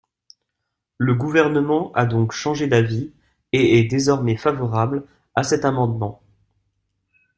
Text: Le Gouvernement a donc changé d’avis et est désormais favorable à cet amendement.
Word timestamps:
Le 0.97 1.13
Gouvernement 1.13 1.91
a 1.93 2.07
donc 2.07 2.31
changé 2.31 2.65
d’avis 2.65 3.13
et 3.53 3.77
est 3.77 3.83
désormais 3.83 4.35
favorable 4.35 5.05
à 5.35 5.43
cet 5.43 5.63
amendement. 5.63 6.23